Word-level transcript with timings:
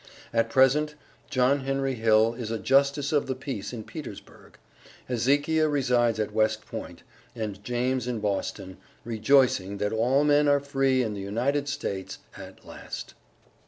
At 0.33 0.49
present, 0.49 0.95
John 1.29 1.59
Henry 1.59 1.93
Hill 1.93 2.33
is 2.33 2.49
a 2.49 2.57
justice 2.57 3.11
of 3.11 3.27
the 3.27 3.35
peace 3.35 3.71
in 3.71 3.83
Petersburg. 3.83 4.57
Hezekiah 5.07 5.67
resides 5.67 6.19
at 6.19 6.33
West 6.33 6.65
Point, 6.65 7.03
and 7.35 7.63
James 7.63 8.07
in 8.07 8.19
Boston, 8.19 8.77
rejoicing 9.05 9.77
that 9.77 9.93
all 9.93 10.23
men 10.23 10.47
are 10.47 10.59
free 10.59 11.03
in 11.03 11.13
the 11.13 11.21
United 11.21 11.69
States, 11.69 12.17
at 12.35 12.65
last. 12.65 13.13